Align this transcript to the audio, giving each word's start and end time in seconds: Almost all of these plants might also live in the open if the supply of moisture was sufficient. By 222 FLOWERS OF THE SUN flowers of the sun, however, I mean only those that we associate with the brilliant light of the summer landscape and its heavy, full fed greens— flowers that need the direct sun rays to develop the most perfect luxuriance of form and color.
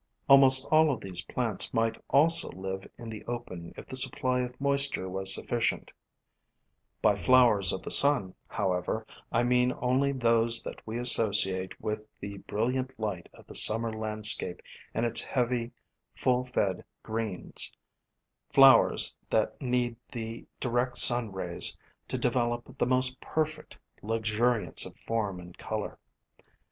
Almost 0.27 0.65
all 0.71 0.91
of 0.91 0.99
these 1.01 1.21
plants 1.25 1.75
might 1.75 2.03
also 2.09 2.49
live 2.53 2.89
in 2.97 3.07
the 3.11 3.23
open 3.25 3.71
if 3.77 3.85
the 3.85 3.95
supply 3.95 4.39
of 4.41 4.59
moisture 4.59 5.07
was 5.07 5.31
sufficient. 5.31 5.91
By 7.03 7.15
222 7.17 7.31
FLOWERS 7.31 7.71
OF 7.73 7.83
THE 7.83 7.91
SUN 7.91 8.15
flowers 8.15 8.27
of 8.31 8.35
the 8.35 8.35
sun, 8.35 8.35
however, 9.03 9.07
I 9.31 9.43
mean 9.43 9.73
only 9.79 10.11
those 10.11 10.63
that 10.63 10.81
we 10.87 10.97
associate 10.97 11.79
with 11.79 11.99
the 12.19 12.39
brilliant 12.39 12.99
light 12.99 13.29
of 13.31 13.45
the 13.45 13.53
summer 13.53 13.93
landscape 13.93 14.63
and 14.91 15.05
its 15.05 15.21
heavy, 15.23 15.69
full 16.15 16.45
fed 16.47 16.83
greens— 17.03 17.71
flowers 18.55 19.19
that 19.29 19.61
need 19.61 19.97
the 20.11 20.47
direct 20.59 20.97
sun 20.97 21.31
rays 21.31 21.77
to 22.07 22.17
develop 22.17 22.79
the 22.79 22.87
most 22.87 23.21
perfect 23.21 23.77
luxuriance 24.01 24.83
of 24.87 24.97
form 24.97 25.39
and 25.39 25.59
color. 25.59 25.99